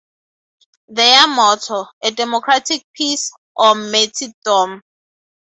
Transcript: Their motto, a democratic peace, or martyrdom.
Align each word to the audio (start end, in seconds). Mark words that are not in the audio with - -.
Their 0.87 1.27
motto, 1.27 1.85
a 2.01 2.09
democratic 2.09 2.87
peace, 2.95 3.31
or 3.55 3.75
martyrdom. 3.75 4.81